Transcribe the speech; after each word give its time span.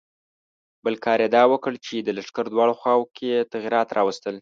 بل 0.85 0.95
کار 1.05 1.19
یې 1.23 1.29
دا 1.37 1.43
وکړ 1.51 1.73
چې 1.85 1.95
د 2.01 2.09
لښکر 2.17 2.45
دواړو 2.49 2.79
خواوو 2.79 3.11
کې 3.15 3.25
یې 3.33 3.47
تغیرات 3.53 3.89
راوستل. 3.97 4.35